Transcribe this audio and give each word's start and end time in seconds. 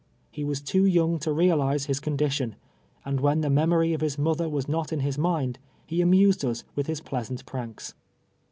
lie 0.35 0.43
was 0.43 0.61
too 0.63 0.83
young 0.83 1.19
to 1.19 1.31
realize 1.31 1.85
his 1.85 1.99
condition, 1.99 2.55
and 3.05 3.19
when 3.19 3.43
tlie 3.43 3.51
memory 3.53 3.93
of 3.93 4.01
his 4.01 4.17
mother 4.17 4.49
was 4.49 4.67
not 4.67 4.91
in 4.91 5.01
his 5.01 5.15
mind, 5.19 5.59
he 5.85 6.01
amused 6.01 6.43
us 6.43 6.63
with 6.73 6.87
his 6.87 7.01
pleasant 7.01 7.45
pranks. 7.45 7.93